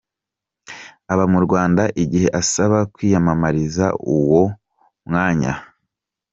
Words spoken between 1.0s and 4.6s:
aba mu Rwanda igihe asaba kwiyamamariza uwo